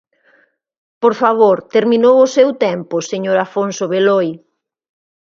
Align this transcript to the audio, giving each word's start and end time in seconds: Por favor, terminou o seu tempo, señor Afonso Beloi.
Por 1.03 1.13
favor, 1.21 1.57
terminou 1.75 2.15
o 2.21 2.31
seu 2.35 2.49
tempo, 2.67 2.95
señor 3.11 3.37
Afonso 3.39 3.83
Beloi. 3.93 4.29